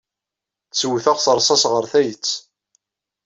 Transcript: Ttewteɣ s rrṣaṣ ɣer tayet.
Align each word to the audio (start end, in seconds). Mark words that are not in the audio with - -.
Ttewteɣ 0.69 1.17
s 1.19 1.25
rrṣaṣ 1.37 1.63
ɣer 1.73 1.83
tayet. 1.91 2.29